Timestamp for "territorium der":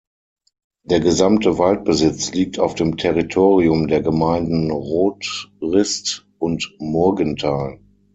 2.97-4.01